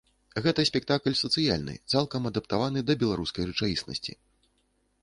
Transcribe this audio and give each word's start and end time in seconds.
Гэта 0.43 0.63
спектакль 0.69 1.17
сацыяльны, 1.19 1.75
цалкам 1.93 2.27
адаптаваны 2.31 2.79
да 2.89 2.93
беларускай 3.05 3.43
рэчаіснасці. 3.53 4.19